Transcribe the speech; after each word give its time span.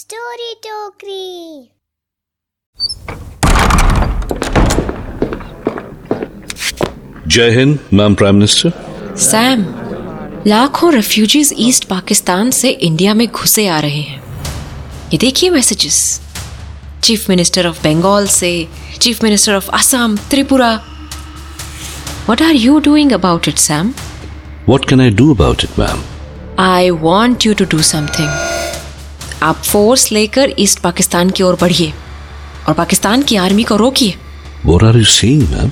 Story 0.00 0.52
टोकरी 0.64 1.24
जय 7.26 7.50
हिंद 7.56 7.78
मैम 7.92 8.14
प्राइम 8.14 8.34
मिनिस्टर 8.34 8.72
सैम 9.20 9.64
लाखों 10.46 10.92
रेफ्यूजीज 10.94 11.52
ईस्ट 11.66 11.84
पाकिस्तान 11.88 12.50
से 12.60 12.70
इंडिया 12.70 13.14
में 13.14 13.26
घुसे 13.26 13.66
आ 13.68 13.78
रहे 13.80 14.00
हैं। 14.02 14.22
ये 15.12 15.18
देखिए 15.18 15.50
messages 15.50 15.98
chief 17.02 17.28
minister 17.30 17.66
of 17.68 17.82
Bengal 17.84 18.26
से 18.36 18.52
chief 19.00 19.22
minister 19.24 19.54
of 19.56 19.70
Assam 19.80 20.16
Tripura 20.30 20.74
what 20.76 22.42
are 22.42 22.54
you 22.54 22.78
doing 22.88 23.12
about 23.12 23.48
it 23.48 23.58
Sam 23.66 23.92
what 24.68 24.88
can 24.88 25.00
I 25.00 25.10
do 25.20 25.34
about 25.34 25.64
it 25.64 25.78
ma'am 25.78 26.02
I 26.64 26.90
want 27.02 27.46
you 27.46 27.54
to 27.54 27.64
do 27.70 27.82
something 27.90 28.59
आप 29.42 29.56
force 29.56 30.12
लेकर 30.12 30.54
east 30.58 30.78
Pakistan 30.78 31.30
की 31.30 31.42
ओर 31.42 31.58
बढ़िए 31.60 31.92
और 32.68 32.74
पाकिस्तान 32.74 33.22
की 33.22 33.36
army 33.36 33.62
को 33.62 33.76
रोकिए। 33.76 34.14
What 34.66 34.84
are 34.84 34.96
you 34.96 35.04
saying 35.04 35.42
ma'am 35.48 35.70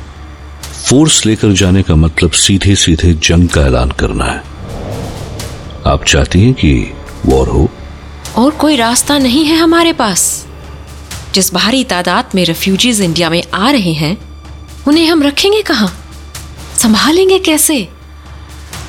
force 0.89 1.27
लेकर 1.27 1.53
जाने 1.53 1.83
का 1.83 1.95
मतलब 1.95 2.31
सीधे 2.31 2.75
सीधे 2.77 3.13
जंग 3.15 3.49
का 3.49 3.61
ऐलान 3.61 3.91
करना 3.91 4.25
है। 4.25 4.39
आप 5.87 6.05
चाहती 6.05 6.43
हैं 6.43 6.55
कि 6.55 6.93
वॉर 7.27 7.49
हो? 7.49 7.69
और 8.37 8.51
कोई 8.51 8.77
रास्ता 8.77 9.19
नहीं 9.19 9.45
है 9.45 9.57
हमारे 9.57 9.93
पास। 9.93 10.47
जिस 11.35 11.55
भारी 11.55 11.85
तादाद 11.85 12.25
में 12.35 12.45
रेफ्यूजीज 12.45 13.01
इंडिया 13.01 13.31
में 13.31 13.43
आ 13.55 13.71
रहे 13.71 13.93
हैं 13.93 14.17
उन्हें 14.89 15.07
हम 15.07 15.23
रखेंगे 15.23 15.63
कहाँ? 15.63 16.01
संभालेंगे 16.79 17.39
कैसे? 17.39 17.89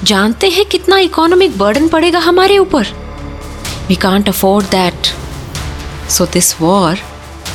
जानते 0.04 0.50
हैं 0.50 0.66
कितना 0.66 0.98
इकोनॉमिक 0.98 1.58
बर्डन 1.58 1.88
पड़ेगा 1.88 2.20
हमारे 2.20 2.58
ऊपर? 2.58 3.09
We 3.90 3.96
can't 3.96 4.28
afford 4.30 4.66
that 4.72 5.08
so 6.10 6.26
this 6.34 6.56
war 6.62 6.98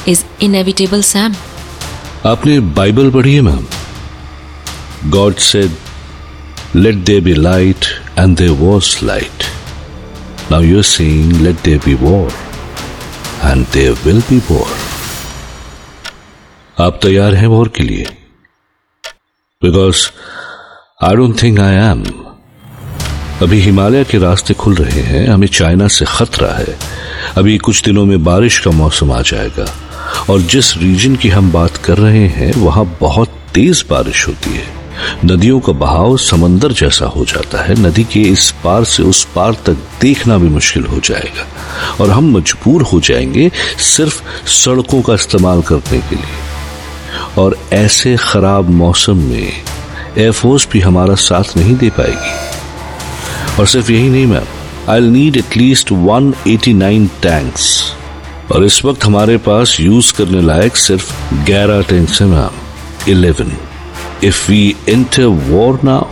is 0.09 0.25
inevitable 0.43 1.03
Sam 1.03 1.35
आपने 2.27 2.59
बाइबल 2.79 3.11
पढ़ी 3.11 3.35
है, 3.35 3.41
ma'am? 3.41 3.67
God 5.11 5.37
said 5.49 5.77
let 6.77 6.95
there 7.11 7.21
be 7.21 7.35
light 7.35 7.85
and 8.19 8.37
there 8.37 8.51
was 8.63 8.97
light 9.05 9.45
now 10.51 10.63
you 10.63 10.77
are 10.77 10.83
saying 10.83 11.33
let 11.43 11.63
there 11.65 11.79
be 11.85 11.95
war 12.03 12.33
and 13.45 13.67
there 13.73 13.93
will 14.05 14.21
be 14.31 14.39
war 14.51 14.77
आप 16.85 16.99
तैयार 17.03 17.35
हैं 17.35 17.47
war 17.47 17.69
के 17.77 17.83
लिए? 17.83 18.05
Because 19.63 20.07
I 21.05 21.17
don't 21.17 21.43
think 21.43 21.61
I 21.61 21.75
am 21.75 22.03
अभी 23.43 23.61
हिमालय 23.61 24.05
के 24.05 24.19
रास्ते 24.19 24.55
खुल 24.55 24.75
रहे 24.75 25.01
हैं, 25.01 25.29
हमें 25.29 25.47
चाइना 25.47 25.89
से 25.89 26.05
खतरा 26.09 26.59
है। 26.59 26.79
अभी 27.37 27.59
कुछ 27.59 27.83
दिनों 27.83 28.05
में 28.05 28.25
बारिश 28.25 28.59
का 28.59 28.71
मौसम 28.71 29.13
आ 29.13 29.21
जाएगा। 29.21 29.75
और 30.31 30.41
जिस 30.41 30.79
रीजन 30.79 31.17
की 31.17 31.29
हम 31.29 31.53
बात 31.53 31.77
कर 31.77 31.99
रहे 31.99 32.27
हैं, 32.27 32.53
वहाँ 32.55 32.99
बहुत 33.01 33.29
तेज 33.29 33.85
बारिश 33.91 34.29
होती 34.29 34.57
है। 34.57 34.65
नदियों 35.25 35.61
का 35.61 35.73
बहाव 35.73 36.17
समंदर 36.17 36.73
जैसा 36.73 37.07
हो 37.07 37.25
जाता 37.25 37.63
है। 37.63 37.81
नदी 37.81 38.05
के 38.05 38.21
इस 38.21 38.51
पार 38.51 38.85
से 38.85 39.03
उस 39.03 39.25
पार 39.25 39.53
तक 39.53 39.79
देखना 40.01 40.39
भी 40.39 40.49
मुश्किल 40.49 40.85
हो 40.85 40.99
जाएगा। 40.99 41.47
और 42.01 42.11
हम 42.11 42.37
मजबूर 42.37 42.83
हो 42.83 43.01
जाएँगे 43.01 43.51
सिर्फ़ 43.79 44.49
सड़कों 44.49 45.03
का 45.03 45.15
इस्तेमाल 45.15 45.63
करने 45.63 45.99
के 45.99 46.17
लिए। 46.17 46.45
और 47.39 47.59
ऐसे 47.73 48.17
खराब 48.17 48.71
मौसम 48.71 49.17
में 49.17 49.53
एयरफोर्स 50.19 50.69
भी 50.73 50.81
हमारा 50.81 51.15
साथ 51.15 51.57
नहीं 51.57 51.77
दे 51.77 51.91
पाएगी। 51.91 52.54
और 53.61 53.67
सिर्फ़ 53.67 53.93
यही 53.93 54.09
नहीं 54.09 54.27
ma'am 54.27 54.91
I 54.91 55.01
need 55.01 55.37
at least 55.37 55.93
189 55.93 57.09
tanks 57.23 57.93
और 58.53 58.65
इस 58.65 58.85
वक्त 58.85 59.05
हमारे 59.05 59.37
पास 59.37 59.77
यूज़ 59.81 60.13
करने 60.13 60.41
लायक 60.41 60.77
सिर्फ़ 60.77 61.13
11 61.35 61.89
टैंक्स 61.89 62.23
हैं 62.23 62.29
ma'am 62.29 63.33
11 63.33 63.53
if 64.25 64.51
we 64.51 64.77
enter 64.89 65.25
war 65.25 65.81
now 65.85 66.07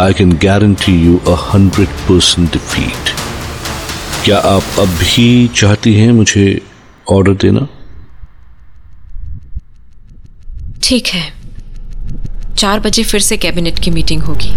I 0.00 0.12
can 0.12 0.32
guarantee 0.32 0.92
you 0.92 1.18
a 1.18 1.50
hundred 1.54 1.88
percent 1.88 2.52
defeat 2.52 3.16
क्या 4.24 4.38
आप 4.38 4.62
अब 4.78 4.88
भी 4.88 5.48
चाहती 5.48 5.94
हैं 5.94 6.12
मुझे 6.12 6.62
ऑर्डर 7.10 7.32
देना? 7.32 7.68
ठीक 10.82 11.06
है। 11.06 11.32
चार 12.56 12.80
बजे 12.80 13.02
फिर 13.02 13.20
से 13.20 13.36
कैबिनेट 13.36 13.78
की 13.78 13.90
मीटिंग 13.90 14.22
होगी। 14.22 14.52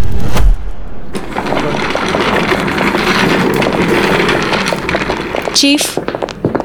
चीफ 5.60 5.98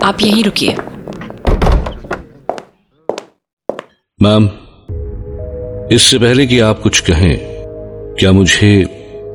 आप 0.04 0.22
यहीं 0.22 0.44
रुकिए। 0.44 0.76
मैम 4.22 4.46
इससे 5.96 6.20
पहले 6.20 6.46
कि 6.48 6.60
आप 6.60 6.82
कुछ 6.82 7.00
कहें 7.00 7.38
क्या 8.20 8.32
मुझे 8.32 8.84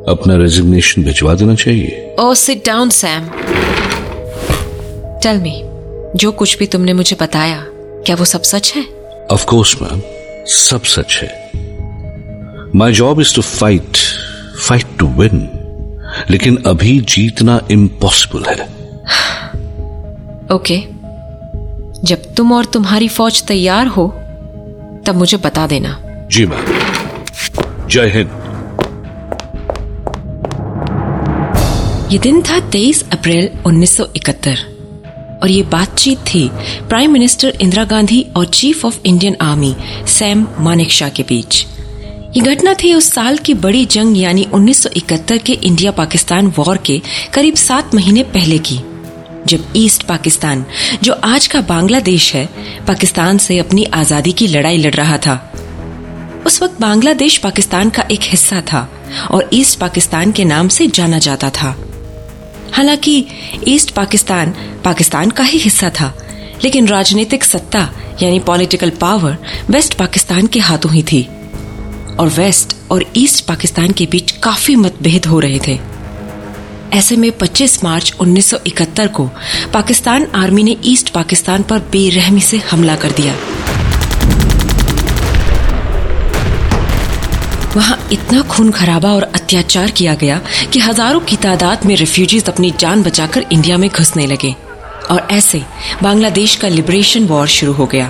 अपना 0.09 0.37
रेजिग्नेशन 0.37 1.03
भिजवा 1.03 1.35
देना 1.35 1.55
चाहिए? 1.55 2.17
ओ 2.21 2.35
sit 2.35 2.67
down 2.67 2.91
Sam 2.91 3.29
tell 5.23 5.41
me 5.41 5.63
जो 6.17 6.33
कुछ 6.33 6.59
भी 6.59 6.67
तुमने 6.67 6.93
मुझे 6.93 7.17
बताया 7.21 7.67
क्या 8.07 8.17
वो 8.17 8.25
सब 8.25 8.43
सच 8.43 8.73
है? 8.77 8.87
ऑफ़ 9.33 9.47
कोर्स 9.47 9.77
मैम 9.83 10.03
सब 10.47 10.83
सच 10.83 11.21
है। 11.23 11.51
My 12.77 12.93
job 12.93 13.21
is 13.21 13.37
to 13.37 13.43
fight 13.43 13.97
fight 14.61 14.99
to 14.99 15.07
win 15.07 15.49
लेकिन 16.31 16.63
अभी 16.67 17.01
जीतना 17.01 17.61
इम्पॉसिबल 17.71 18.51
है। 18.51 18.80
ओके। 20.53 20.79
जब 22.05 22.35
तुम 22.37 22.53
और 22.53 22.65
तुम्हारी 22.65 23.09
फौज 23.09 23.43
तैयार 23.43 23.87
हो 23.87 24.09
तब 25.07 25.15
मुझे 25.17 25.37
बता 25.37 25.67
देना। 25.67 26.03
जी 26.31 26.47
मैम। 26.47 26.67
जय 27.89 28.09
हिंद। 28.09 28.31
ये 32.13 32.19
दिन 32.19 32.43
था 32.43 32.71
23 32.71 33.11
अप्रैल 33.13 33.51
1971 33.67 34.59
और 35.43 35.51
ये 35.51 35.63
बातचीत 35.63 36.19
थी 36.19 36.51
प्राइम 36.89 37.13
मिनिस्टर 37.13 37.59
इंदिरा 37.61 37.85
गांधी 37.85 38.27
और 38.37 38.45
chief 38.45 38.85
of 38.85 38.99
Indian 39.07 39.37
army 39.41 39.77
Sam 40.07 40.47
Manekshaw 40.59 41.09
के 41.09 41.23
बीच। 41.23 41.67
ये 42.37 42.41
घटना 42.41 42.75
थी 42.75 42.95
उस 42.95 43.13
साल 43.13 43.39
की 43.39 43.55
बड़ी 43.55 43.87
जंग 43.87 44.19
यानी 44.19 44.49
1971 44.55 45.39
के 45.39 45.53
इंडिया 45.53 45.91
पाकिस्तान 45.91 46.53
वॉर 46.59 46.77
के 46.77 47.03
करीब 47.35 47.55
सात 47.55 47.95
महीने 47.95 48.23
पहले 48.23 48.59
की। 48.59 48.81
जब 49.47 49.73
ईस्ट 49.77 50.03
पाकिस्तान, 50.03 50.65
जो 51.03 51.13
आज 51.13 51.47
का 51.47 51.61
बांग्लादेश 51.61 52.35
है, 52.35 52.47
पाकिस्तान 52.87 53.39
से 53.39 53.59
अपनी 53.59 53.85
आज़ादी 53.85 54.33
की 54.33 54.47
लड़ाई 54.47 54.77
लड़ 54.77 54.95
रहा 54.95 55.19
था। 55.19 55.53
उस 56.47 56.63
वक्त 56.63 56.81
बांग्लादेश 56.81 57.37
पाकिस्तान 57.37 57.91
का 57.91 58.05
एक 58.11 58.21
हिस्सा 58.23 58.61
था 58.61 58.89
और 59.31 59.51
ईस्ट 59.53 59.79
पाकिस्तान 59.79 60.33
के 60.33 60.45
नाम 60.45 60.69
से 60.69 60.87
जाना 60.87 61.19
जाता 61.19 61.51
था। 61.51 61.77
हालाँकि 62.73 63.27
ईस्ट 63.69 63.91
पाकिस्तान 63.91 64.55
पाकिस्तान 64.85 65.31
का 65.31 65.45
ही 65.45 65.59
हिस्सा 65.59 65.91
था, 65.91 66.15
लेकिन 66.65 66.89
राजनीतिक 66.89 67.45
सत्ता, 67.45 67.91
यानी 68.23 68.39
पॉलिटिकल 68.39 68.91
पावर 68.91 69.37
वेस्ट 69.71 69.95
पाकिस्तान 69.95 70.47
के 70.47 70.59
हाथों 70.59 70.93
ही 70.93 71.03
थी। 71.03 71.29
और 72.21 72.29
वेस्ट 72.29 72.77
और 72.91 73.05
ईस्ट 73.17 73.45
पाकिस्तान 73.45 73.91
के 73.91 74.07
बीच 74.07 74.31
काफ़ी 74.31 74.77
मतभेद 74.77 75.27
हो 75.27 75.41
रहे 75.41 75.59
थे। 75.69 75.90
ऐसे 76.95 77.17
में 77.17 77.31
25 77.39 77.83
मार्च 77.85 78.13
1971 78.21 79.07
को 79.07 79.27
पाकिस्तान 79.73 80.27
आर्मी 80.35 80.63
ने 80.63 80.77
ईस्ट 80.85 81.11
पाकिस्तान 81.11 81.63
पर 81.63 81.79
बेरहमी 81.79 82.41
से 82.41 82.59
हमला 82.71 82.97
कर 82.97 83.11
दिया। 83.11 83.35
वहाँ 87.77 87.99
इतना 88.13 88.43
खून 88.43 88.71
खराबा 88.71 89.13
और 89.13 89.23
अत्याचार 89.23 89.91
किया 89.91 90.15
गया 90.15 90.41
कि 90.73 90.79
हज़ारों 90.79 91.21
की 91.21 91.37
तादाद 91.37 91.87
में 91.87 91.97
रेफ्यूजीज 91.97 92.49
अपनी 92.49 92.71
जान 92.71 93.03
बचाकर 93.03 93.45
इंडिया 93.53 93.79
में 93.79 93.89
घुसने 93.91 94.27
लगे 94.27 94.55
और 95.11 95.27
ऐसे 95.31 95.63
बांग्लादेश 96.03 96.57
का 96.57 96.69
लिबरेशन 96.69 97.27
वॉर 97.27 97.47
शुरू 97.47 97.73
हो 97.73 97.87
गया। 97.87 98.09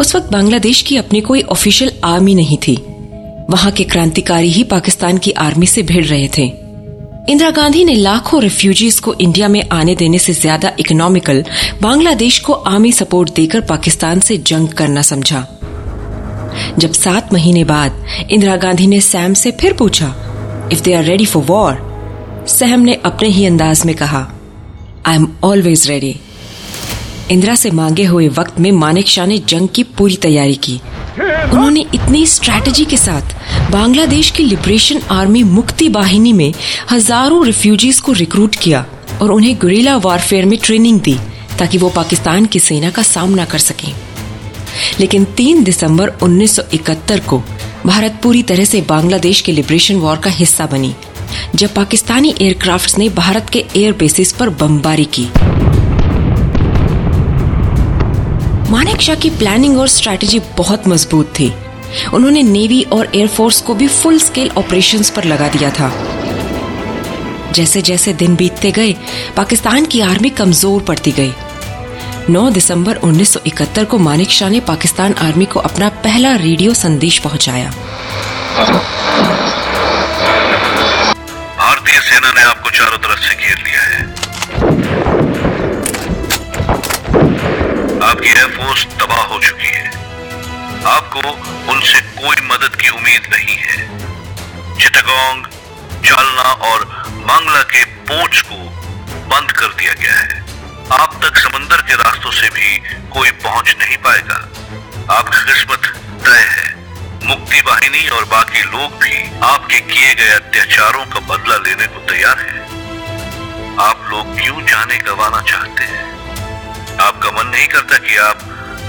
उस 0.00 0.14
वक्त 0.16 0.30
बांग्लादेश 0.32 0.82
की 0.82 0.96
अपनी 0.96 1.20
कोई 1.20 1.42
ऑफिशियल 1.42 1.92
आर्मी 2.04 2.34
नहीं 2.34 2.58
थी। 2.58 2.76
वहाँ 3.50 3.70
के 3.72 3.84
क्रांतिकारी 3.84 4.50
ही 4.50 4.64
पाकिस्तान 4.64 5.18
की 5.18 5.30
आर्मी 5.30 5.66
से 5.66 5.82
भिड़ 5.82 6.04
रहे 6.04 6.28
थे। 6.38 6.67
इंदिरा 7.28 7.50
गांधी 7.50 7.84
ने 7.84 7.94
लाखों 7.94 8.40
रेफ्यूजीज 8.42 8.98
को 9.00 9.12
इंडिया 9.20 9.48
में 9.48 9.62
आने 9.72 9.94
देने 9.94 10.18
से 10.18 10.32
ज़्यादा 10.32 10.70
इकोनॉमिकल 10.80 11.44
बांग्लादेश 11.82 12.38
को 12.40 12.52
आर्मी 12.70 12.92
सपोर्ट 12.92 13.34
देकर 13.34 13.60
पाकिस्तान 13.60 14.20
से 14.20 14.36
जंग 14.50 14.68
करना 14.78 15.02
समझा। 15.02 15.40
जब 16.78 16.92
सात 16.92 17.32
महीने 17.32 17.64
बाद 17.64 18.06
इंदिरा 18.30 18.56
गांधी 18.56 18.86
ने 18.86 19.00
सैम 19.00 19.34
से 19.34 19.50
फिर 19.60 19.72
पूछा 19.72 20.08
if 20.72 20.82
they 20.82 20.94
are 20.94 21.04
ready 21.04 21.26
for 21.26 21.44
war 21.44 22.46
Sam 22.48 22.80
ने 22.80 22.94
अपने 23.04 23.28
ही 23.28 23.44
अंदाज 23.46 23.84
में 23.86 23.94
कहा 23.96 24.26
I 25.06 25.16
am 25.16 25.28
always 25.44 25.88
ready 25.88 26.14
Indira 27.30 27.54
से 27.54 27.70
मांगे 27.70 28.04
हुए 28.04 28.28
वक्त 28.38 28.60
में 28.60 28.70
मानिक 28.74 29.08
शाह 29.08 29.26
ने 29.26 29.38
जंग 29.48 29.68
की 29.68 29.82
पूरी 29.98 30.16
तैयारी 30.16 30.54
की। 30.64 30.80
उन्होंने 31.44 31.80
इतनी 31.94 32.24
स्ट्रैटेजी 32.26 32.84
के 32.84 32.96
साथ 32.96 33.34
बांग्लादेश 33.72 34.30
की 34.30 34.44
लिबरेशन 34.44 35.00
आर्मी 35.10 35.42
मुक्ति 35.42 35.88
वाहिनी 35.88 36.32
में 36.32 36.52
हज़ारों 36.90 37.44
रिफ्यूजीज 37.46 38.00
को 38.00 38.12
रिक्रूट 38.12 38.54
किया 38.54 38.84
और 39.22 39.30
उन्हें 39.32 39.56
गुरीला 39.58 39.96
वारफेयर 39.96 40.46
में 40.46 40.58
ट्रेनिंग 40.64 41.00
दी 41.00 41.18
ताकि 41.58 41.78
वो 41.78 41.88
पाकिस्तान 41.90 42.46
की 42.46 42.58
सेना 42.58 42.90
का 42.90 43.02
सामना 43.02 43.44
कर 43.44 43.58
सकें। 43.58 43.92
लेकिन 45.00 45.24
3 45.36 45.62
दिसंबर 45.64 46.12
1971 46.22 47.20
को 47.26 47.42
भारत 47.86 48.20
पूरी 48.22 48.42
तरह 48.42 48.64
से 48.64 48.80
बांग्लादेश 48.88 49.40
के 49.40 49.52
लिबरेशन 49.52 49.96
वॉर 49.96 50.16
का 50.16 50.30
हिस्सा 50.30 50.66
बनी, 50.66 50.94
जब 51.54 51.74
पाकिस्तानी 51.74 52.34
एयरक्राफ्ट्स 52.40 52.98
ने 52.98 53.08
भारत 53.16 53.50
के 53.52 53.64
एयर 53.76 53.92
बेसिस 53.92 54.32
पर 54.32 54.50
बमबारी 54.50 55.04
की। 55.14 55.28
मानेक 58.70 59.00
शाह 59.00 59.16
की 59.16 59.28
प्लानिंग 59.30 59.78
और 59.78 59.88
स्ट्रैटेजी 59.88 60.38
बहुत 60.56 60.88
मज़बूत 60.88 61.26
थी। 61.38 61.52
उन्होंने 62.14 62.42
नेवी 62.42 62.82
और 62.92 63.10
एयरफोर्स 63.14 63.60
को 63.60 63.74
भी 63.74 63.86
फुल 63.88 64.18
स्केल 64.18 64.50
ऑपरेशंस 64.58 65.10
पर 65.10 65.24
लगा 65.24 65.48
दिया 65.48 65.70
था। 65.70 65.88
जैसे 67.52 67.82
जैसे 67.82 68.12
दिन 68.12 68.34
बीतते 68.36 68.70
गए, 68.70 68.92
पाकिस्तान 69.36 69.84
की 69.84 70.00
आर्मी 70.00 70.30
कमज़ोर 70.30 70.82
पड़ती 70.82 71.12
गई। 71.12 71.32
9 72.30 72.50
दिसंबर 72.50 72.96
1971 72.96 73.84
को 73.84 73.98
मानिक 73.98 74.30
शाह 74.30 74.50
ने 74.50 74.60
पाकिस्तान 74.60 75.14
आर्मी 75.20 75.44
को 75.44 75.60
अपना 75.60 75.88
पहला 76.04 76.34
रेडियो 76.36 76.74
संदेश 76.74 77.18
पहुँचाया। 77.18 77.70
भारतीय 81.56 82.00
सेना 82.00 82.32
ने 82.32 82.42
आपको 82.42 82.70
चारों 82.70 82.98
तरफ़ 82.98 83.20
से 83.20 83.34
घेर 83.34 83.56
लिया 83.56 83.82
है। 83.82 84.07
आपकी 88.18 88.30
एयरफोर्स 88.30 88.84
तबाह 88.84 89.20
हो 89.22 89.38
चुकी 89.38 89.66
है। 89.66 89.88
आपको 90.86 91.20
उनसे 91.72 92.00
कोई 92.00 92.36
मदद 92.42 92.76
की 92.76 92.88
उम्मीद 92.88 93.28
नहीं 93.32 93.56
है। 93.56 93.76
चिटगोंग, 94.78 95.44
जालना 96.02 96.42
और 96.42 97.04
मांगला 97.10 97.62
के 97.62 97.84
पोर्ट्स 97.84 98.42
को 98.42 98.56
बंद 99.26 99.52
कर 99.52 99.66
दिया 99.66 99.92
गया 99.92 100.14
है। 100.14 100.44
आप 100.92 101.20
तक 101.22 101.36
समंदर 101.36 101.76
के 101.76 101.94
रास्तों 101.94 102.30
से 102.30 102.48
भी 102.48 102.76
कोई 103.10 103.30
पहुँच 103.30 103.76
नहीं 103.78 103.96
पाएगा। 103.96 104.48
आपकी 105.14 105.52
किस्मत 105.52 105.94
तय 106.26 106.44
है। 106.50 106.74
मुक्ति 107.24 107.60
वाहिनी 107.60 108.08
और 108.08 108.24
बाकी 108.24 108.62
लोग 108.62 108.98
भी 108.98 109.40
आपके 109.42 109.80
किए 109.80 110.14
गए 110.14 110.28
अत्याचारों 110.28 111.06
का 111.06 111.20
बदला 111.20 111.56
लेने 111.56 111.86
को 111.86 111.98
तैयार 112.12 112.38
हैं। 112.38 112.60
आप 113.80 114.08
लोग 114.10 114.40
क्यों 114.40 114.66
जाने 114.66 114.98
गंवाना 114.98 115.40
चाहते 115.40 115.84
हैं? 115.84 116.08
आपका 117.00 117.30
मन 117.30 117.46
नहीं 117.46 117.66
करता 117.68 117.98
कि 117.98 118.16
आप 118.16 118.40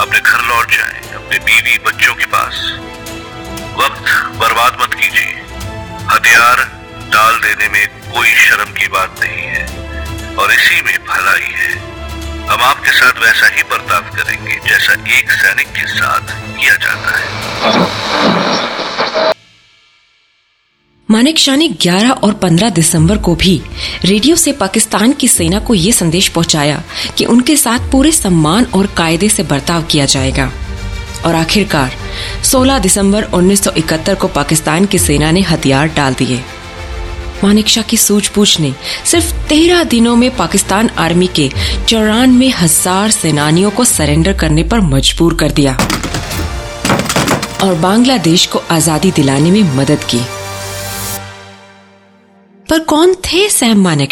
अपने 0.02 0.20
घर 0.20 0.42
लौट 0.46 0.72
जाएँ, 0.72 1.02
अपने 1.16 1.40
बीवी 1.40 1.78
बच्चों 1.86 2.14
के 2.16 2.26
पास। 2.26 2.62
वक्त 3.78 4.10
बर्बाद 4.40 4.78
मत 4.82 4.94
कीजिए। 4.94 5.36
हथियार 6.10 6.64
डाल 7.14 7.40
देने 7.40 7.68
में 7.70 7.88
कोई 8.14 8.34
शर्म 8.38 8.74
की 8.74 8.88
बात 8.88 9.20
नहीं 9.20 9.46
है, 9.46 10.36
और 10.36 10.54
इसी 10.54 10.82
में 10.82 10.98
भलाई 11.06 11.54
है। 11.54 11.72
हम 12.50 12.64
आपके 12.64 12.92
साथ 12.92 13.24
वैसा 13.24 13.48
ही 13.48 13.64
बर्ताव 13.72 14.10
करेंगे 14.16 14.60
जैसा 14.68 14.94
एक 15.18 15.32
सैनिक 15.32 15.74
के 15.74 15.88
साथ 15.88 16.36
किया 16.58 16.76
जाता 16.78 17.18
है। 17.18 18.09
मानेक 21.12 21.38
शाह 21.40 21.56
ने 21.56 21.68
11 21.76 22.12
और 22.24 22.34
15 22.34 22.70
दिसंबर 22.70 23.18
को 23.18 23.34
भी 23.36 23.56
रेडियो 24.06 24.36
से 24.36 24.52
पाकिस्तान 24.52 25.14
की 25.14 25.28
सेना 25.28 25.60
को 25.60 25.74
ये 25.74 25.92
संदेश 25.92 26.28
पहुँचाया 26.28 26.84
कि 27.18 27.26
उनके 27.26 27.56
साथ 27.58 27.92
पूरे 27.92 28.12
सम्मान 28.12 28.66
और 28.76 28.88
कायदे 28.98 29.30
से 29.30 29.44
बर्ताव 29.44 29.84
किया 29.84 30.06
जाएगा। 30.06 30.50
और 31.26 31.36
आखिरकार 31.36 31.96
16 32.44 32.80
दिसंबर 32.80 33.24
1971 33.24 34.16
को 34.16 34.28
पाकिस्तान 34.28 34.86
की 34.86 35.00
सेना 35.00 35.32
ने 35.32 35.42
हथियार 35.42 35.88
डाल 35.88 36.14
दिए। 36.14 36.40
मानिक 37.44 37.68
शाह 37.68 37.84
की 37.84 37.98
सूझबूझ 37.98 38.60
ने 38.60 38.74
सिर्फ़ 39.06 39.34
तेरह 39.50 39.84
दिनों 39.90 40.16
में 40.16 40.30
पाकिस्तान 40.38 40.90
आर्मी 41.00 41.28
के 41.36 41.52
चौरानवे 41.88 42.50
हज़ार 42.56 43.12
सेनानियों 43.12 43.72
को 43.72 43.86
सरेंडर 43.88 44.38
करने 44.38 44.64
पर 44.64 44.82
मजबूर 44.88 45.34
कर 45.36 45.52
दिया 45.52 45.78
और 47.64 47.76
बांग्लादेश 47.80 48.46
को 48.46 48.62
आज़ादी 48.72 49.12
दिलाने 49.12 49.52
में 49.52 49.76
मदद 49.76 50.04
की। 50.04 50.22
पर 52.70 52.80
कौन 52.80 53.14
थे 53.14 53.50
सैम 53.50 53.82
मानेक 53.82 54.12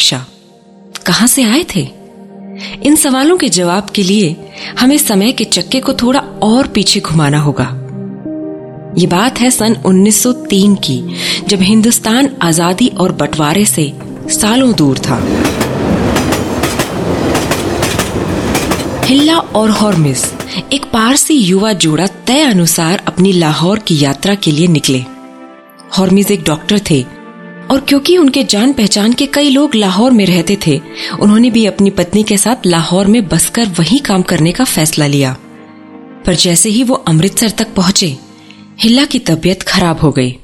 कहाँ 1.06 1.28
से 1.28 1.44
आए 1.44 1.66
थे? 1.76 1.90
इन 2.84 2.96
सवालों 2.96 3.38
के 3.38 3.50
जवाब 3.50 3.90
के 3.90 4.04
लिए 4.04 4.36
हमें 4.80 4.98
समय 4.98 5.32
के 5.32 5.44
चक्के 5.44 5.80
को 5.80 5.94
थोड़ा 5.94 6.20
और 6.20 6.68
पीछे 6.68 7.00
घुमाना 7.00 7.40
होगा। 7.40 7.66
ये 8.98 9.08
बात 9.08 9.40
है 9.40 9.52
सन 9.52 9.76
1903 9.86 10.76
की, 10.76 11.16
जब 11.48 11.62
हिंदुस्तान 11.62 12.30
आज़ादी 12.42 12.88
और 12.88 13.12
बंटवारे 13.12 13.66
से 13.66 13.94
सालों 14.30 14.74
दूर 14.74 15.00
था। 15.00 15.20
हिल्ला 19.06 19.38
और 19.38 19.70
हॉर्मिस 19.70 20.26
एक 20.74 20.86
पारसी 20.94 21.34
युवा 21.34 21.74
जोड़ा 21.74 22.08
तय 22.08 22.42
अनुसार 22.42 23.04
अपनी 23.08 23.32
लाहौर 23.32 23.80
की 23.80 24.04
यात्रा 24.04 24.36
के 24.36 24.52
लिए 24.52 24.68
निकले। 24.68 25.06
हॉर्मिस 25.98 26.32
एक 26.32 26.44
डॉक्टर 26.44 26.82
थे 26.90 27.17
और 27.72 27.80
क्योंकि 27.80 28.18
उनके 28.18 28.44
जान 28.44 28.74
पहचान 28.74 29.14
के 29.14 29.26
कई 29.26 29.50
लोग 29.50 29.76
लाहौर 29.76 30.12
में 30.12 30.26
रहते 30.26 30.58
थे, 30.68 30.80
उन्होंने 31.20 31.50
भी 31.52 31.66
अपनी 31.66 31.90
पत्नी 31.90 32.24
के 32.24 32.38
साथ 32.38 32.66
लाहौर 32.66 33.08
में 33.08 33.28
बसकर 33.28 33.68
वहीं 33.80 34.00
काम 34.00 34.22
करने 34.22 34.52
का 34.52 34.64
फैसला 34.64 35.08
लिया। 35.08 35.36
पर 36.26 36.36
जैसे 36.36 36.70
ही 36.70 36.84
वो 36.84 36.96
अमृतसर 36.96 37.50
तक 37.50 37.74
पहुँचे, 37.74 38.18
हिल्ला 38.80 39.06
की 39.06 39.20
तबीयत 39.20 39.64
खराब 39.64 40.00
हो 40.00 40.12
गई। 40.12 40.38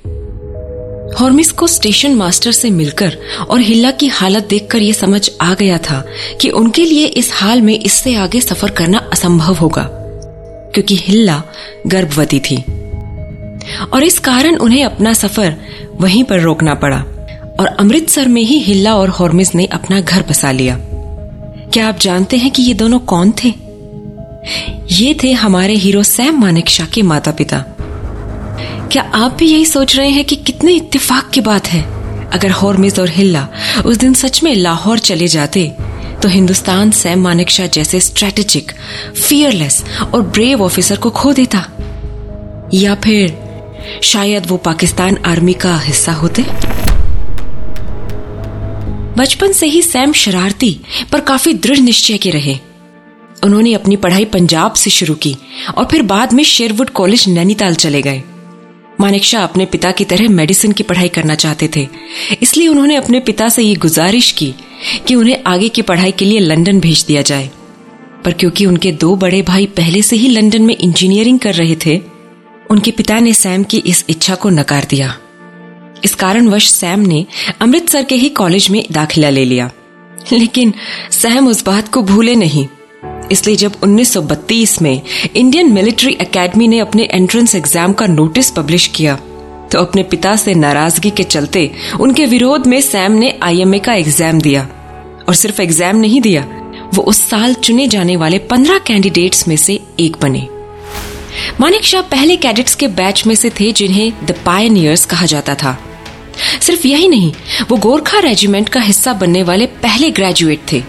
हॉर्मिस 1.20 1.52
को 1.52 1.68
स्टेशन 1.68 2.16
मास्टर 2.16 2.52
से 2.52 2.70
मिलकर 2.70 3.18
और 3.50 3.60
हिल्ला 3.60 3.92
की 3.92 4.08
हालत 4.08 4.48
देखकर 4.50 4.82
यह 4.82 4.94
समझ 4.94 5.30
आ 5.42 5.54
गया 5.54 5.78
था 5.78 6.04
कि 6.42 6.50
उनके 6.50 6.86
लिए 6.86 7.06
इस 7.06 7.32
हाल 7.34 7.62
में 7.62 7.80
इससे 7.80 8.16
आगे 8.16 8.42
सफ़र 8.42 8.72
करना 8.72 8.98
असंभव 9.14 9.54
होगा, 9.54 9.88
क्योंकि 10.74 10.96
हिल्ला 10.96 11.42
गर्भवती 11.88 12.40
थी। 12.40 12.64
और 13.94 14.04
इस 14.04 14.20
कारण 14.20 14.56
उन्हें 14.56 14.84
अपना 14.86 15.14
सफ़र 15.14 15.56
वहीं 16.02 16.24
पर 16.24 16.40
रोकना 16.40 16.74
पड़ा। 16.74 17.04
और 17.60 17.68
अमृतसर 17.80 18.28
में 18.28 18.42
ही 18.42 18.58
हिल्ला 18.60 18.94
और 18.96 19.10
हॉर्मिस 19.10 19.54
ने 19.56 19.66
अपना 19.66 20.00
घर 20.02 20.24
बसा 20.30 20.52
लिया। 20.52 20.78
क्या 21.74 21.88
आप 21.88 22.00
जानते 22.00 22.38
हैं 22.38 22.52
कि 22.52 22.64
ये 22.64 22.74
दोनों 22.74 23.00
कौन 23.00 23.34
थे? 23.44 23.54
ये 24.92 25.16
थे 25.24 25.32
हमारे 25.32 25.74
हीरो 25.74 26.04
सैम 26.04 26.40
मानिक 26.40 26.70
शाह 26.70 26.88
के 26.88 27.02
माता 27.02 27.32
पिता 27.32 27.64
क्या 28.92 29.04
आप 29.16 29.36
भी 29.36 29.48
यही 29.48 29.66
सोच 29.66 29.96
रहे 29.96 30.10
हैं 30.10 30.26
कि 30.26 30.36
कितने 30.36 30.74
इत्तेफाक 30.74 31.30
की 31.30 31.42
बात 31.42 31.68
है? 31.68 31.82
अगर 32.30 32.52
हॉर्मिस 32.52 33.00
और 33.00 33.10
हिल्ला 33.10 33.48
उस 33.86 33.98
दिन 33.98 34.14
सच 34.14 34.44
में 34.44 34.56
लाहौर 34.56 35.00
चले 35.00 35.28
जाते 35.28 35.72
तो 36.22 36.30
हिंदुस्तान 36.30 36.92
सैम 36.92 37.22
मानिक 37.22 37.50
शाह 37.50 37.68
जैसे 37.68 38.00
स्ट्रेटेजिक 38.00 38.72
फियरलेस 39.28 39.84
और 40.14 40.22
ब्रेव 40.22 40.62
ऑफिसर 40.62 40.98
को 40.98 41.10
खो 41.10 41.34
देता। 41.34 41.66
या 42.74 42.96
फिर 42.96 43.38
शायद 44.04 44.46
वो 44.48 44.58
पाकिस्तान 44.58 45.18
आर्मी 45.26 45.54
का 45.54 45.78
हिस्सा 45.78 46.12
होते? 46.12 46.46
बचपन 49.18 49.52
से 49.52 49.68
ही 49.68 49.82
सैम 49.82 50.14
शरारती, 50.14 50.80
पर 51.12 51.20
काफ़ी 51.20 51.54
दृढ़ 51.54 51.80
निश्चय 51.80 52.18
के 52.18 52.30
रहे। 52.30 52.58
उन्होंने 53.44 53.74
अपनी 53.74 53.96
पढ़ाई 53.96 54.26
पंजाब 54.26 54.74
से 54.74 54.90
शुरू 54.90 55.16
की 55.16 55.36
और 55.78 55.86
फिर 55.86 56.02
बाद 56.02 56.34
में 56.34 56.44
शेरवुड 56.44 56.90
कॉलेज 56.90 57.28
नैनीताल 57.30 57.76
चले 57.76 58.02
गए। 58.02 58.24
मानिक 59.00 59.24
शाह 59.24 59.44
अपने 59.44 59.66
पिता 59.66 59.92
की 59.92 60.06
तरह 60.06 60.30
मेडिसिन 60.30 60.72
की 60.72 60.84
पढ़ाई 60.84 61.08
करना 61.08 61.36
चाहते 61.36 61.70
थे। 61.76 61.88
इसलिए 62.42 62.68
उन्होंने 62.68 62.96
अपने 62.96 63.20
पिता 63.20 63.50
से 63.50 63.64
ये 63.64 63.76
गुजारिश 63.76 64.32
की 64.32 64.54
कि 65.08 65.16
उन्हें 65.16 65.44
आगे 65.48 65.70
की 65.70 65.82
पढ़ाई 65.82 66.12
के 66.12 66.26
लिए 66.26 66.40
लंदन 66.40 66.80
भेज 66.80 67.04
दिया 67.08 67.22
जाए। 67.22 67.50
पर 68.26 68.34
क्योंकि 68.34 68.66
उनके 68.66 68.92
दो 68.92 69.16
बड़े 69.16 69.42
भाई 69.42 69.66
पहले 69.66 70.02
से 70.02 70.16
ही 70.16 70.28
लंदन 70.28 70.62
में 70.62 70.78
इंजीनियरिंग 70.78 71.40
कर 71.40 71.54
रहे 71.54 71.76
थे, 71.86 72.02
उनके 72.72 72.92
पिता 72.92 73.20
ने 73.20 73.34
सैम 73.34 73.64
की 73.64 73.78
इस 73.78 74.06
इच्छा 74.10 74.36
को 74.36 74.50
नकार 74.50 74.88
दिया। 74.90 75.18
इस 76.06 76.16
कारणवश 76.16 76.70
सैम 76.72 77.00
ने 77.00 77.26
अमृतसर 77.62 78.04
के 78.04 78.16
ही 78.16 78.30
कॉलेज 78.32 78.70
में 78.70 78.84
दाखिला 78.92 79.30
ले 79.30 79.46
लिया। 79.46 79.70
लेकिन 80.34 80.74
सैम 81.12 81.48
उस 81.48 81.64
बात 81.66 81.88
को 81.88 82.02
भूले 82.04 82.36
नहीं। 82.36 82.68
इसलिए 83.32 83.56
जब 83.56 83.74
1932 83.84 84.82
में 84.82 85.02
इंडियन 85.36 85.72
मिलिट्री 85.74 86.18
एकेडमी 86.22 86.68
ने 86.68 86.80
अपने 86.80 87.04
एंट्रेंस 87.04 87.56
एग्ज़ाम 87.56 87.94
का 87.94 88.08
नोटिस 88.08 88.50
पब्लिश 88.52 88.88
किया 88.88 89.16
तो 89.72 89.80
अपने 89.80 90.04
पिता 90.04 90.36
से 90.36 90.54
नाराज़गी 90.56 91.10
के 91.10 91.24
चलते 91.26 91.70
उनके 92.00 92.26
विरोध 92.26 92.68
में 92.68 92.80
सैम 92.82 93.12
ने 93.12 93.38
आईएमए 93.44 93.80
का 93.80 93.94
एग्ज़ाम 93.94 94.42
दिया। 94.42 94.68
और 95.28 95.36
सिर्फ़ 95.36 95.62
एग्ज़ाम 95.62 95.96
नहीं 95.96 96.20
दिया, 96.22 96.42
वो 96.94 97.04
उस 97.04 97.22
साल 97.22 97.54
चुने 97.54 97.88
जाने 97.88 98.16
वाले 98.16 98.40
पंद्रह 98.50 98.78
कैंडिडेट्स 98.78 99.48
में 99.48 99.56
से 99.58 99.80
एक 100.00 100.18
बने। 100.22 100.48
मानिक 101.60 101.84
शाह 101.84 102.02
पहले 102.02 102.36
कैडेट्स 102.38 102.76
के 102.76 102.88
बैच 102.90 103.26
में 103.28 103.36
से 103.36 103.50
थे 103.50 103.72
जिन्हें 103.72 104.26
द 104.26 104.36
पायनियर्स 104.46 105.06
कहा 105.06 105.26
जाता 105.26 105.56
था। 105.56 105.78
सिर्फ़ 106.62 106.88
यही 106.88 107.08
नहीं, 107.08 107.34
वो 107.70 107.78
गोरखा 107.78 108.20
रेजिमेंट 108.20 108.70
का 108.70 108.80
हिस्सा 108.80 109.14
बनने 109.14 109.44
वाले 109.44 109.66
पहले 109.66 110.12
ग्रेजुएट 110.12 110.62
थे। 110.72 110.84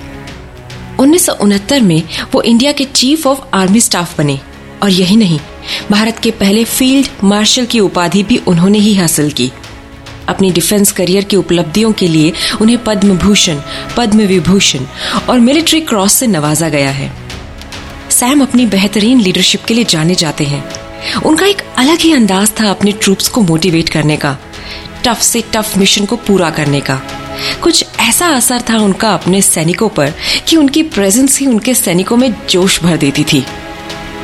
उन्नीस 0.98 1.30
में 1.72 2.02
वो 2.32 2.42
इंडिया 2.42 2.72
के 2.72 2.84
चीफ 2.84 3.26
ऑफ़ 3.26 3.38
आर्मी 3.54 3.80
स्टाफ 3.80 4.18
बने। 4.18 4.40
और 4.82 4.90
यही 4.90 5.16
नहीं, 5.16 5.38
भारत 5.90 6.18
के 6.18 6.30
पहले 6.30 6.64
फ़ील्ड 6.64 7.08
मार्शल 7.24 7.66
की 7.66 7.80
उपाधि 7.80 8.22
भी 8.22 8.36
उन्होंने 8.36 8.78
ही 8.78 8.94
हासिल 8.94 9.30
की। 9.30 9.52
अपनी 10.28 10.50
डिफेंस 10.50 10.92
करियर 10.92 11.24
की 11.24 11.36
उपलब्धियों 11.36 11.92
के 11.92 12.08
लिए 12.08 12.32
उन्हें 12.60 12.84
पद्म 12.84 13.18
भूषण 13.18 13.60
पद्म 13.96 14.20
विभूषण 14.20 14.78
और 15.28 15.40
मिलिट्री 15.40 15.80
क्रॉस 15.80 16.12
से 16.12 16.26
नवाजा 16.26 16.68
गया 16.68 16.90
है। 16.90 17.12
सैम 18.10 18.42
अपनी 18.42 18.66
बेहतरीन 18.66 19.20
लीडरशिप 19.20 19.64
के 19.64 19.74
लिए 19.74 19.84
जाने 19.84 20.14
जाते 20.14 20.44
हैं। 20.44 20.70
उनका 21.22 21.46
एक 21.46 21.62
अलग 21.76 21.98
ही 21.98 22.12
अंदाज 22.12 22.52
था 22.60 22.70
अपने 22.70 22.92
ट्रूप्स 22.92 23.28
को 23.28 23.40
मोटिवेट 23.40 23.88
करने 23.88 24.16
का। 24.16 24.36
टफ 25.06 25.20
से 25.20 25.44
टफ 25.52 25.76
मिशन 25.76 26.04
को 26.04 26.16
पूरा 26.16 26.50
करने 26.50 26.80
का। 26.80 27.00
कुछ 27.62 27.84
ऐसा 28.00 28.26
असर 28.26 28.62
था 28.70 28.78
उनका 28.78 29.14
अपने 29.14 29.42
सैनिकों 29.42 29.88
पर 29.88 30.12
कि 30.48 30.56
उनकी 30.56 30.82
प्रेजेंस 30.82 31.38
ही 31.38 31.46
उनके 31.46 31.74
सैनिकों 31.74 32.16
में 32.16 32.34
जोश 32.50 32.82
भर 32.82 32.96
देती 32.96 33.24
थी। 33.24 33.44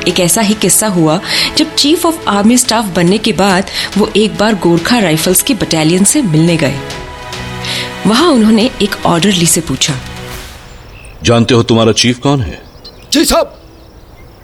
एक 0.07 0.19
ऐसा 0.19 0.41
ही 0.41 0.53
किस्सा 0.53 0.87
हुआ 0.87 1.19
जब 1.57 1.75
चीफ 1.75 2.05
ऑफ़ 2.05 2.29
आर्मी 2.29 2.57
स्टाफ 2.57 2.85
बनने 2.85 3.17
के 3.17 3.33
बाद 3.33 3.65
वो 3.97 4.11
एक 4.15 4.37
बार 4.37 4.55
गोरखा 4.55 4.99
राइफल्स 4.99 5.41
की 5.41 5.53
बटालियन 5.53 6.03
से 6.03 6.21
मिलने 6.21 6.57
गए। 6.57 6.79
वहाँ 8.07 8.29
उन्होंने 8.29 8.71
एक 8.81 9.05
ऑर्डरली 9.05 9.45
से 9.45 9.61
पूछा। 9.61 9.93
जानते 11.23 11.53
हो 11.53 11.63
तुम्हारा 11.63 11.91
चीफ 11.91 12.19
कौन 12.19 12.41
है? 12.41 12.61
जी 13.11 13.25
साहब। 13.25 13.61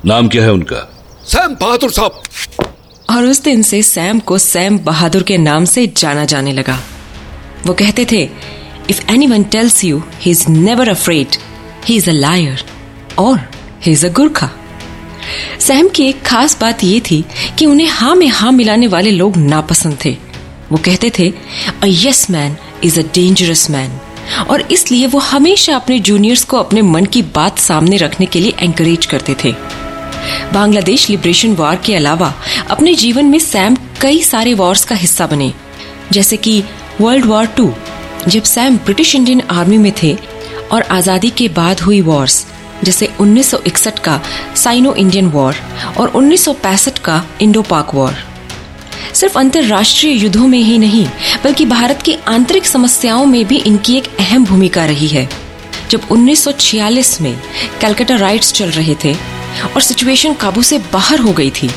नाम 0.06 0.28
क्या 0.28 0.44
है 0.44 0.52
उनका? 0.52 0.98
सैम 1.24 1.56
बहादुर 1.56 1.92
साहब। 1.92 2.22
और 3.10 3.26
उस 3.26 3.42
दिन 3.44 3.62
से 3.62 3.82
सैम 3.84 4.20
को 4.20 4.38
सैम 4.38 4.78
बहादुर 4.80 5.24
के 5.24 5.38
नाम 5.38 5.66
से 5.66 5.86
जाना 5.88 6.26
जाने 6.26 6.54
लगा। 6.54 6.80
वो 7.66 7.74
कहते 7.74 8.06
थे 8.12 8.24
if 8.90 9.02
anyone 9.28 9.44
tells 9.44 9.84
you 9.84 10.02
he 10.22 10.32
is 10.32 10.48
never 10.50 10.90
afraid 10.90 11.36
he 11.86 11.96
is 11.96 12.10
a 12.10 12.14
liar 12.14 12.64
और 13.20 13.40
he 13.86 13.92
is 13.92 14.06
a 14.06 14.10
Gurkha 14.10 14.50
Sam 15.60 15.88
की 15.88 16.08
एक 16.08 16.22
खास 16.24 16.60
बात 16.62 16.84
यह 16.84 17.00
थी 17.12 17.24
कि 17.60 17.66
उन्हें 17.66 17.88
हाँ 17.88 18.16
में 18.16 18.28
हाँ 18.28 18.52
मिलाने 18.52 18.88
वाले 18.88 19.12
लोग 19.12 19.38
नापसंद 19.38 19.98
थे। 20.06 20.16
वो 20.72 20.78
कहते 20.78 21.12
थे 21.20 21.30
a 21.84 21.86
yes 21.86 22.30
man 22.30 22.58
is 22.84 23.00
a 23.00 23.04
dangerous 23.14 23.70
man 23.70 24.00
और 24.50 24.62
इसलिए 24.72 25.08
वो 25.08 25.20
हमेशा 25.20 25.76
अपने 25.76 26.00
जूनियर्स 26.00 26.44
को 26.44 26.58
अपने 26.58 26.82
मन 26.82 27.06
की 27.06 27.22
बात 27.36 27.60
सामने 27.60 27.98
रखने 27.98 28.26
के 28.26 28.40
लिए 28.40 28.54
एंकरेज 28.60 29.06
करते 29.06 29.36
थे। 29.44 29.54
बांग्लादेश 30.54 31.10
लिबरेशन 31.10 31.54
वॉर 31.54 31.76
के 31.76 31.96
अलावा 31.96 32.34
अपने 32.70 32.94
जीवन 32.96 33.26
में 33.26 33.40
सैम 33.40 33.78
कई 34.02 34.22
सारे 34.24 34.54
वॉर्स 34.54 34.86
का 34.86 34.96
हिस्सा 34.96 35.28
बने। 35.28 35.54
जैसे 36.12 36.38
कि 36.38 36.64
वर्ल्ड 37.02 37.26
वॉर 37.26 37.46
टू, 37.46 37.74
जब 38.28 38.44
सैम 38.44 38.78
ब्रिटिश 38.78 39.16
इंडियन 39.16 39.42
आर्मी 39.42 39.78
में 39.78 39.92
थे 40.04 40.18
और 40.72 40.82
आज़ादी 40.82 41.30
के 41.30 41.48
बाद 41.48 41.80
हुई 41.80 42.02
वॉर्स, 42.02 42.46
जैसे 42.84 43.10
1961 43.20 44.00
का 44.00 44.22
साइनो 44.56 44.94
इंडियन 44.96 45.28
वॉर 45.28 45.56
और 45.98 46.08
1965 46.08 47.00
का 47.00 47.24
इंडो 47.42 47.62
पाक 47.62 47.94
वॉर। 47.94 48.16
सिर्फ़ 49.14 49.38
अंतरराष्ट्रीय 49.40 50.14
युद्धों 50.14 50.48
में 50.48 50.60
ही 50.60 50.78
नहीं, 50.78 51.06
बल्कि 51.44 51.66
भारत 51.66 52.02
की 52.02 52.18
आंतरिक 52.28 52.66
समस्याओं 52.66 53.26
में 53.26 53.46
भी 53.46 53.58
इनकी 53.58 53.98
एक 53.98 54.08
अहम 54.20 54.46
भूमिका 54.46 54.86
रही 54.86 55.08
है। 55.08 55.30
जब 55.90 56.02
1946 56.12 57.22
में 57.22 57.40
कलकत्ता 57.82 58.16
राइट्स 58.16 58.54
चल 58.54 58.70
रहे 58.70 58.96
थे 59.04 59.16
और 59.66 59.82
सिचुएशन 59.82 60.34
काबू 60.34 60.64
से 60.64 60.78
बाहर 60.94 61.20
हो 61.20 61.34
गई 61.34 61.52
थी। 61.52 61.70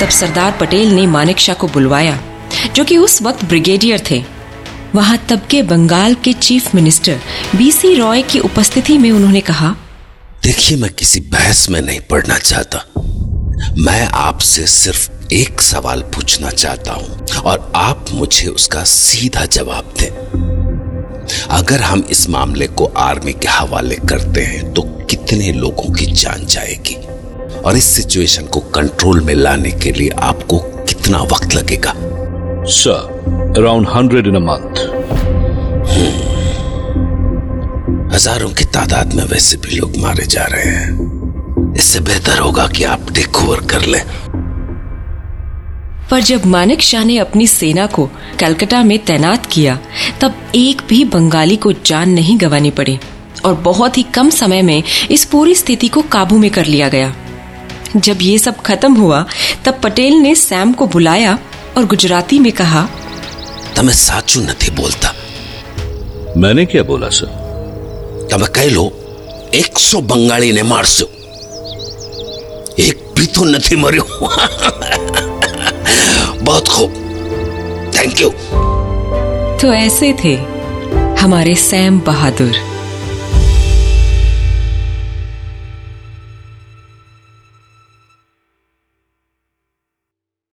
तब 0.00 0.08
सरदार 0.08 0.56
पटेल 0.60 0.88
ने 0.88 1.06
मानिक 1.06 1.38
शाह 1.38 1.54
को 1.54 1.68
बुलवाया, 1.68 2.18
जो 2.74 2.84
कि 2.84 2.96
उस 2.96 3.20
वक्त 3.22 3.44
ब्रिगेडियर 3.44 4.02
थे। 4.10 4.24
वहाँ 4.94 5.16
तब 5.28 5.46
के 5.50 5.62
बंगाल 5.62 6.14
के 6.14 6.32
चीफ 6.32 6.74
मिनिस्टर 6.74 7.20
बीसी 7.56 7.94
रॉय 7.94 8.22
की 8.22 8.38
उपस्थिति 8.38 8.98
में 8.98 9.10
उन्होंने 9.10 9.40
कहा, 9.40 9.74
देखिए, 10.42 10.78
मैं 10.78 10.90
किसी 10.92 11.20
बहस 11.20 11.68
में 11.70 11.80
नहीं 11.82 12.00
पढ़ना 12.00 12.38
चाहता। 12.38 12.84
मैं 13.78 14.06
आपसे 14.06 14.66
सिर्फ़ 14.66 15.10
एक 15.32 15.60
सवाल 15.60 16.00
पूछना 16.14 16.50
चाहता 16.50 16.92
हूँ 16.92 17.42
और 17.44 17.72
आप 17.76 18.04
मुझे 18.12 18.48
उसका 18.48 18.82
सीधा 18.84 19.44
जवाब 19.46 19.92
दें। 20.00 21.26
अगर 21.50 21.80
हम 21.80 22.04
इस 22.10 22.28
मामले 22.30 22.66
को 22.68 22.84
आर्मी 22.98 23.32
के 23.32 23.48
हवाले 23.48 23.96
करते 24.08 24.42
हैं 24.42 24.72
तो 24.74 24.82
कितने 25.10 25.52
लोगों 25.52 25.92
की 25.94 26.06
जान 26.12 26.46
जाएगी? 26.46 26.94
और 27.58 27.76
इस 27.76 27.84
सिचुएशन 27.86 28.46
को 28.46 28.60
कंट्रोल 28.74 29.20
में 29.20 29.34
लाने 29.34 29.70
के 29.74 29.92
लिए 29.92 30.08
आपको 30.22 30.58
कितना 30.84 31.18
वक्त 31.32 31.54
लगेगा? 31.54 31.92
Sir 32.72 33.54
around 33.58 33.88
hundred 33.88 34.26
in 34.26 34.36
a 34.36 34.40
month 34.40 34.86
हज़ारों 38.14 38.50
की 38.50 38.64
तादाद 38.64 39.14
में 39.14 39.24
वैसे 39.24 39.56
भी 39.56 39.76
लोग 39.76 39.96
मारे 39.96 40.26
जा 40.26 40.44
रहे 40.44 40.72
हैं। 40.72 41.74
इससे 41.74 42.00
बेहतर 42.00 42.38
होगा 42.38 42.66
कि 42.68 42.84
आप 42.84 43.10
टेक 43.14 43.36
ओवर 43.36 43.60
कर 43.70 43.84
लें। 43.86 44.02
पर 46.11 46.21
जब 46.21 46.45
मानिक 46.45 46.81
शाह 46.81 47.03
ने 47.05 47.17
अपनी 47.17 47.47
सेना 47.47 47.85
को 47.87 48.09
कलकत्ता 48.39 48.83
में 48.83 48.97
तैनात 49.05 49.45
किया 49.45 49.77
तब 50.21 50.51
एक 50.55 50.81
भी 50.89 51.03
बंगाली 51.05 51.55
को 51.55 51.71
जान 51.85 52.09
नहीं 52.09 52.37
गंवानी 52.39 52.71
पड़ी 52.71 52.99
और 53.45 53.53
बहुत 53.61 53.97
ही 53.97 54.03
कम 54.15 54.29
समय 54.31 54.61
में 54.61 54.81
इस 55.11 55.25
पूरी 55.25 55.55
स्थिति 55.55 55.87
को 55.87 56.01
काबू 56.11 56.37
में 56.37 56.49
कर 56.51 56.65
लिया 56.65 56.89
गया 56.89 57.13
जब 57.97 58.21
ये 58.21 58.37
सब 58.39 58.61
खत्म 58.61 58.93
हुआ 58.95 59.25
तब 59.65 59.79
पटेल 59.83 60.13
ने 60.17 60.35
सैम 60.35 60.73
को 60.73 60.87
बुलाया 60.87 61.37
और 61.77 61.85
गुजराती 61.85 62.39
में 62.39 62.51
कहा 62.53 62.87
તમે 63.75 63.93
સાચું 63.99 64.41
નથી 64.43 64.71
બોલતા 64.71 65.09
मैंने 66.41 66.65
क्या 66.65 66.83
बोला 66.83 67.09
सर 67.11 67.29
તમે 68.29 68.47
કહી 68.57 68.69
લો 68.69 68.85
એકસો 69.53 70.01
બંગાળીને 70.09 70.63
મારશો 70.63 71.07
એક 72.79 72.97
भी 73.15 73.25
तो 73.35 73.41
નથી 73.47 73.75
મર્યો 73.77 75.26
बहुत 76.42 76.68
खूब। 76.68 76.90
थैंक 77.96 78.20
यू 78.20 78.30
तो 79.60 79.72
ऐसे 79.74 80.12
थे 80.24 80.34
हमारे 81.20 81.54
सैम 81.54 82.00
बहादुर। 82.00 82.67